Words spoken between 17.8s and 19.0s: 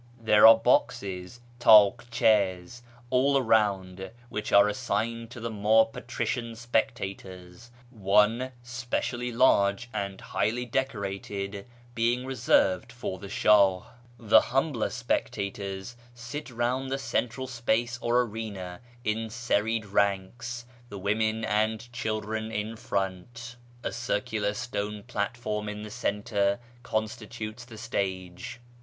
or arena